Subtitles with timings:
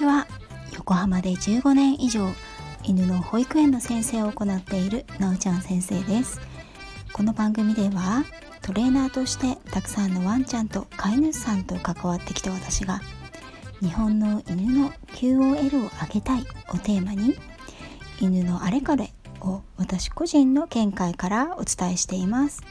[0.00, 0.26] ちは。
[0.76, 2.30] 横浜で15年以上
[2.84, 6.40] 犬の保育園の先生を行っているなおちゃん先生です。
[7.12, 8.24] この番組では
[8.62, 13.02] トレーナーとしてたくさんのワンちゃんと飼い主さんと関わってきた私が
[13.80, 17.36] 日本の犬の QOL を上げたいをテーマに
[18.22, 22.62] 犬のあれこれを私個人の見解からお伝えしています。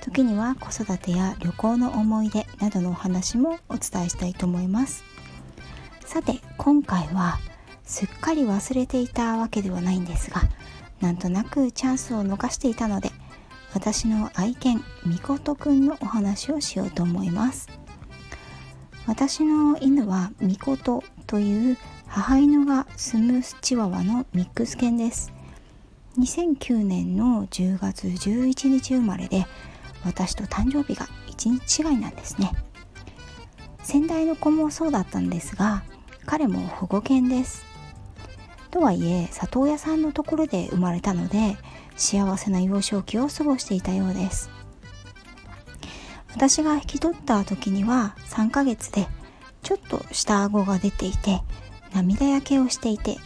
[0.00, 5.04] 時には子育てや旅行の思い出などのお話もお伝えしたいと思います。
[6.04, 7.38] さて今回は
[7.84, 10.42] すっかり忘れていたわけではないんですが
[11.00, 13.10] なんとなくチャンスを逃していたので
[13.74, 17.68] 私の愛犬みことくんのお話をしようと思います。
[19.06, 25.32] 私の犬はみことという母犬が住むチワワのミックス犬です。
[26.18, 29.46] 2009年の10月11日生まれで
[30.04, 32.52] 私と誕生日が1日違いなんですね。
[33.82, 35.82] 先代の子もそうだったんですが
[36.26, 37.64] 彼も保護犬です。
[38.70, 41.58] とはいえ里親さんのところで生まれたので
[41.96, 44.50] 幸せな幼少期を過ごしていたようです。
[46.34, 49.06] 私が引き取った時には3ヶ月で
[49.62, 51.42] ちょっと下顎が出ていて
[51.92, 53.18] 涙焼けをしていて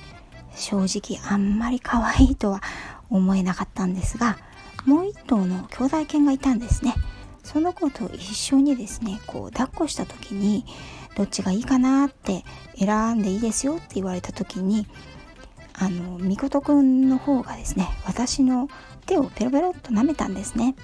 [0.56, 2.62] 正直あんまり可愛いとは
[3.08, 4.38] 思えなかったんですが
[4.84, 6.94] もう一頭の兄弟犬がいたんですね。
[7.42, 10.64] その子と一緒にですねこう抱っこした時に
[11.16, 12.44] どっちがいいかなって
[12.78, 14.86] 選んでいいですよって言われた時に
[15.72, 18.68] あのみことくんの方がですね私の
[19.06, 20.74] 手をペロペロっと舐めたんですね。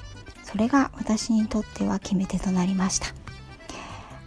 [0.44, 3.08] それが私にとっては決め手となりました。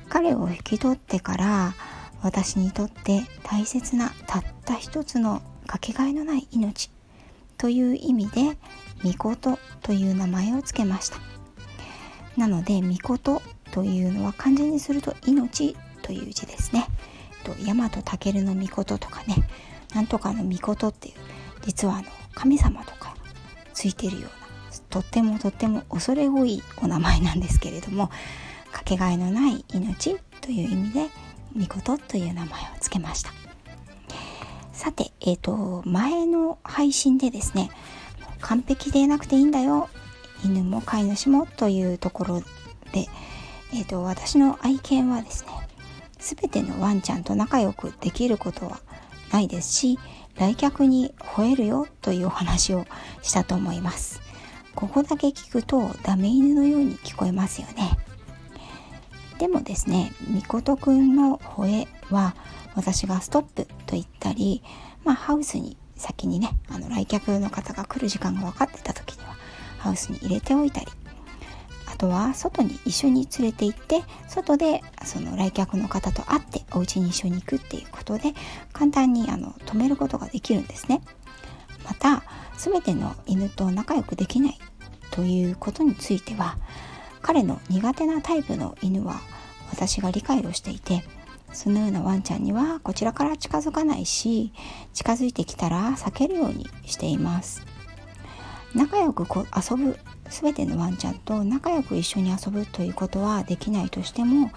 [0.09, 1.73] 彼を引き取ってから
[2.21, 6.91] 私にとって大切なたった一つのかけがえのない命
[7.57, 8.57] という意味で
[9.03, 11.17] みことという名前を付けました。
[12.37, 16.87] なのでみことというのは漢字にすると命という字ですね。
[17.43, 19.47] と大和武のみことかね
[19.93, 21.15] なんとかのみことっていう
[21.65, 23.15] 実はあの神様とか
[23.73, 24.29] ついてるような
[24.89, 28.09] とってもとっても恐れ多いお名前なんですけれども
[28.71, 31.07] かけがえのない命という意味で
[31.53, 33.31] みこという名前を付けました。
[34.73, 37.71] さてえっ、ー、と前の配信でですね
[38.41, 39.89] 完璧でなくていいんだよ
[40.43, 42.39] 犬も飼い主もというところ
[42.91, 43.07] で、
[43.73, 45.54] えーと、私の愛犬はですね
[46.25, 48.79] 全てのワンちゃんと仲良くできることは
[49.31, 49.99] ないですし
[50.37, 52.87] 来客に吠えるよというお話を
[53.21, 54.21] したと思います。
[54.73, 57.91] ここだけ聞くとダメ犬のように聞こえますよね。
[59.37, 62.35] でもですねみことくんの吠えは
[62.73, 64.63] 私がストップと言ったり
[65.03, 69.35] まあハウスに先にねあの来客の方が来る時間が分かってた時には
[69.77, 70.87] ハウスに入れておいたり
[71.95, 78.33] あとは外に一緒に連れて行って外でその来客の方と会ってお家に一緒に行くっていうことで
[78.73, 81.01] 簡単にあの止めることができるんですね。
[81.85, 82.23] また
[82.57, 84.59] 全ての犬と仲良くできない
[85.11, 86.57] ということについては
[87.21, 89.21] 彼の苦手なタイプの犬は
[89.71, 91.05] 私が理解をしていて
[91.53, 94.51] そのようなワンちゃんにはこちらから近づかないし
[94.91, 97.63] 近づいてきたら避けるようにしています。
[98.73, 99.25] 仲良く
[99.55, 99.97] 遊ぶ
[100.29, 104.51] 全てのワンちゃんと仲良く一緒に遊ぶということはできないとしても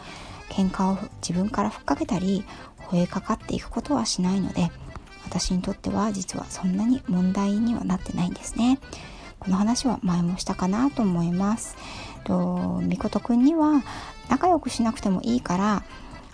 [0.49, 2.45] 喧嘩を自分からふっかけたり
[2.91, 4.71] 吠えかかっていくことはしないので
[5.25, 8.79] 私にとっては実はそんなに問題にはなってないんですね。
[9.39, 11.77] この話は前もしたかなと思います。
[12.25, 13.83] とみことくんには
[14.29, 15.85] 仲良くしなくてもいいから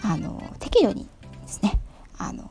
[0.02, 1.08] あの適度に
[1.42, 1.78] ですね
[2.18, 2.50] あの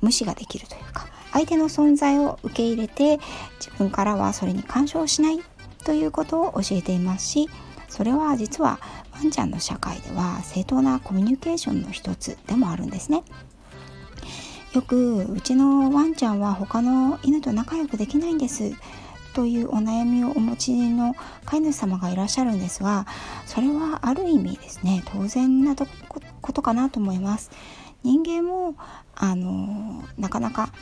[0.00, 3.20] 無視ができるというか相手の存在を受け入れて
[3.58, 5.40] 自分からはそれに干渉しない
[5.84, 7.48] ということを教えていますし
[7.88, 8.80] それは実は
[9.12, 13.22] ワンちゃんの社会では正当なコミュニケーションの一つでもあるんですね。
[14.72, 18.72] よくうちのワンちゃんは他の犬と仲良くできないんです
[19.34, 23.06] というお悩みをお持ちの飼い主様がいらっしゃるんですが
[23.44, 27.50] それはある意味ですね当然なことかなと思います
[28.02, 28.74] 人間も
[29.14, 30.72] あのなかなか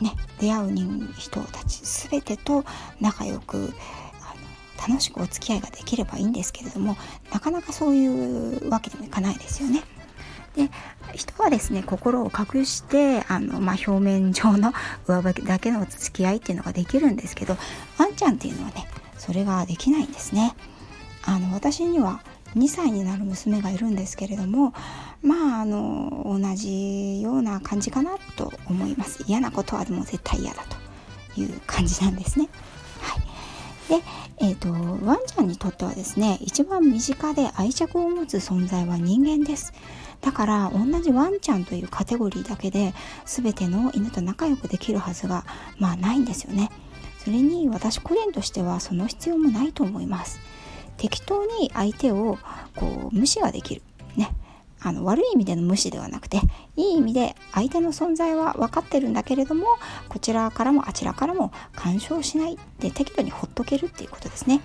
[0.00, 2.64] ね出会う人たち全てと
[3.00, 3.72] 仲良く
[4.88, 6.96] 楽しくお付き合いができればいいんですけれども
[7.32, 9.82] なかなかそういうわけにもいかないですよね。
[10.56, 10.70] で
[11.14, 14.74] 人はですね心を隠してあの、まあ、表面上の
[15.08, 17.56] 上履きだけの付き合いっていうのができるんですけど
[17.96, 18.86] ワンちゃんっていうのはね
[19.16, 20.54] それができないんですね。
[21.24, 22.20] あの私には
[22.56, 24.74] 2歳になる娘がいるんですけれども
[25.22, 30.64] まああの同じような感じかなと思います嫌なことはでも絶対嫌だ
[31.34, 32.48] という感じなんですね。
[33.92, 34.02] で、
[34.38, 34.70] えーと
[35.04, 39.74] ワンちゃんにとってはですね一番身近で愛着を持つ存在は人間です。
[40.22, 42.94] だから同じワンちゃんというカテゴリーだけで
[43.26, 45.44] 全ての犬と仲良くできるはずが
[45.78, 46.70] まあないんですよね。
[47.18, 50.40] それに私個人としてはその必要もないと思います。
[50.96, 52.38] 適当に相手を
[52.74, 53.82] こう無視ができる。
[54.16, 54.34] ね。
[54.84, 56.38] あの悪い意味での無視ではなくて
[56.76, 59.66] いい意味で相手の存在は分かってるんだけれども
[60.08, 64.60] こちらからもあちらからも干渉しないで適度にほっとけるっていうことですね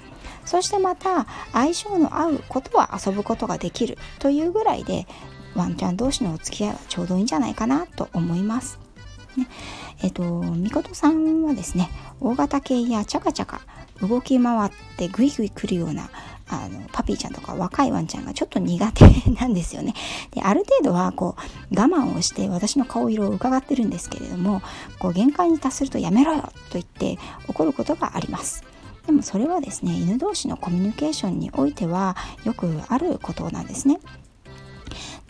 [0.46, 5.06] そしてまた相性の合うことは遊ぶことができるというぐらいで
[5.56, 8.80] ワンちゃん同士のお付き合いはちょうどいいんじゃないかなと思います。
[9.36, 9.48] ね、
[10.04, 11.90] えっ、とみことさんはですね
[12.20, 13.62] 大型犬やチャカチャカ
[14.02, 16.10] 動き回ってグイグイ来るような
[16.50, 19.94] あのパピーちゃんとか若いワンちゃんがちょっと苦手なんですよね。
[20.32, 21.36] である程度はこ
[21.72, 24.62] う我慢をして私の顔色を伺ってるんですけれども
[25.00, 27.18] こう限界に達するとやめろよと言って
[27.48, 28.64] 怒ることがあります。
[29.06, 34.00] でもそれはですね犬同士のコミュニケーションにおいてはよくあることなんですね。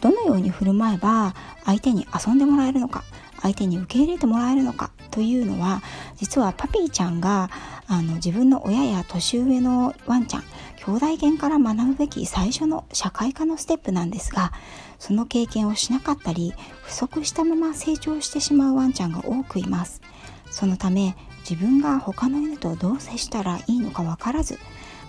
[0.01, 1.33] どのように振る舞えば
[1.65, 3.03] 相手に遊んでもらえるのか
[3.41, 5.81] 相手に受け入れてもらえるのかというのは
[6.17, 7.49] 実はパピーちゃんが
[7.87, 10.43] あの自分の親や年上のワンちゃん
[10.87, 14.53] 兄弟犬から学ぶべき最初の社会科のステップなんですが
[14.99, 16.53] その経験をしなかったり
[16.83, 20.01] 不足したまま成長してしまうワンちゃんが多くいます。
[20.49, 24.59] そのため自分が他の犬とどう接したらいいのか分からず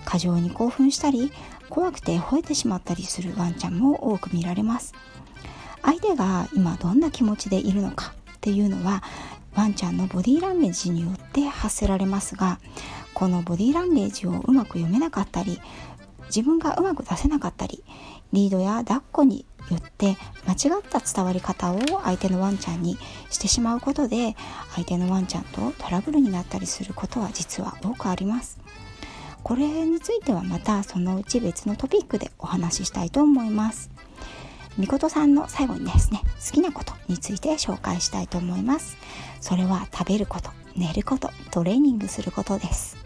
[0.04, 1.30] 過剰に興奮したり
[1.70, 4.94] 怖くて吠えてしまったりするワンちゃんも多く見られます。
[5.82, 9.04] 相手が今どんな気持ちでいるのかっていうのは
[9.54, 12.58] ワンちゃんのボディーランゲージによって発せられますが
[13.18, 15.60] このボディーランゲージをうまく読めなかったり
[16.26, 17.82] 自分がうまく出せなかったり
[18.32, 20.16] リードや抱っこによって
[20.46, 22.96] 間違った伝わり方を相手のワンちゃんに
[23.28, 24.36] してしまうことで
[24.76, 28.60] 相手のワンちゃんとトラブルになったりすることは実は多くあります。
[29.42, 33.90] これについてはまたそのうち別のトピックでお話ししたいと思います。
[34.76, 38.96] みことさんの最後にですね好きなことについて紹介したいと思います。
[39.40, 42.97] それは食べること寝ることトレーニングすることです。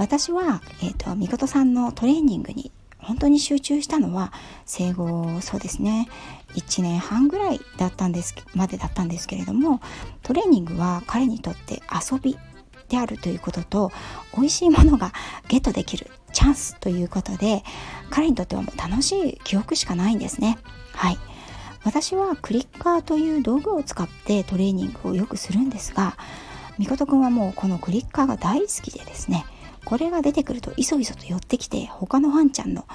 [0.00, 4.32] 私は、えーと、みことさんのトレーニングに本当に集中したのは
[4.64, 6.08] 生後そうですね
[6.54, 9.82] 1年半ぐらいだったんですまでだったんですけれども
[10.22, 12.38] トレーニングは彼にとって遊び
[12.88, 13.92] であるということと
[14.34, 15.12] 美味しいものが
[15.48, 17.62] ゲットできるチャンスということで
[18.08, 20.58] 彼にとってはもう楽しい記憶しかないんですね。
[20.92, 21.18] はい。
[21.84, 26.16] 私はクリッカーという道具を使ってトレーニングをよくするんですが
[26.78, 29.46] みことくんはもうこのクリッカーが大好きでですね
[29.90, 32.86] これが出てくるといそいそと寄ってきて他のワンちゃんの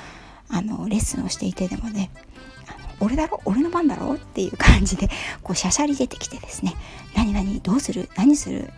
[0.48, 2.10] あのレッスンをしていてでもね
[3.02, 3.42] 俺だろ？
[3.44, 4.14] 俺の番だろ？
[4.14, 5.10] っていう感じで
[5.44, 6.74] こうしゃしゃり出てきてですね。
[7.14, 8.08] 何何どうする？
[8.16, 8.72] 何する？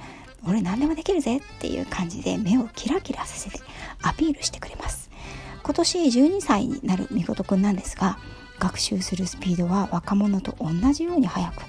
[0.47, 1.37] 俺何でもできるぜ？
[1.37, 3.59] っていう感じで目をキラキラさせて
[4.01, 5.11] アピールしてくれます。
[5.61, 8.17] 今年12歳になるみことくんなんですが
[8.57, 11.61] 学習するスピードは若者と同じように速く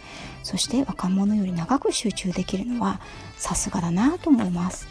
[0.42, 3.00] そして若者より長く集中できるのは
[3.36, 4.88] さすがだなと思います。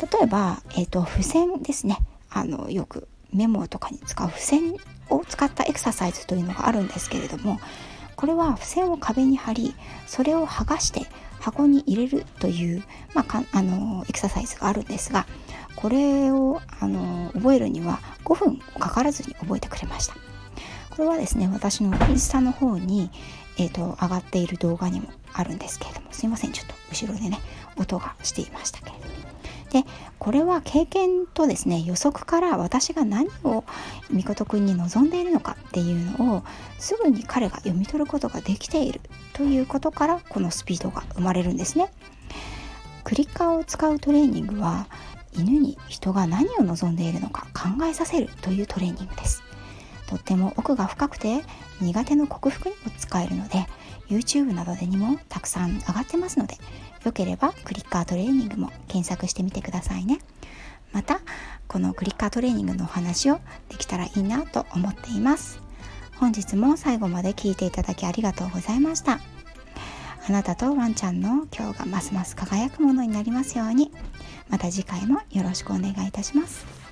[0.00, 1.98] 例えば、えーと、付箋ですね。
[2.30, 4.74] あのよくメモとかに使う付箋
[5.08, 7.58] を使ったエクササイズというのがあるんですけれども
[8.16, 9.74] これは付箋を壁に貼り
[10.06, 11.06] それを剥がして
[11.40, 12.82] 箱に入れるという、
[13.14, 15.26] まあ、かあのエクササイズがあるんですが
[15.76, 20.14] これをあの覚えるには5分かからずに覚えてくれました。
[20.96, 23.10] これはですね私のインスタの方に、
[23.58, 27.38] えーと、上がっている動画にもあるんですけれどもすいませんちょっと後ろでね
[27.76, 29.05] 音がしていましたけれども。
[29.76, 29.84] で
[30.18, 33.64] これは経験とですね予測から私が何を
[34.08, 36.42] みことくんに望んでいるのかっていうのを
[36.78, 39.02] すぐに彼が読み取ることができている
[39.34, 41.92] ということからこのスピードが生まれるんですね。
[43.04, 44.86] クリッカーを使うトレーニングは
[45.32, 49.42] 犬に人が何を望んでいるのか考えさせるというトレーニングです。
[50.06, 51.42] とっても奥が深くて
[51.82, 53.66] 苦手の克服にも使えるので
[54.08, 56.56] YouTube などでにもたくさん上がってますので
[57.04, 60.18] よければクリッカートレーニングも検索してみてくださいね。
[60.92, 61.20] また
[61.68, 65.60] このクリッカートレーニングのお話をできたらいいなと思っています。
[66.18, 69.20] 本日も最後まで聞いていただきありがとうございました。
[70.28, 73.92] あなたとワンちゃんの今日がますます輝くものになりますように。
[74.48, 76.85] また次回もよろしくお願いいたします。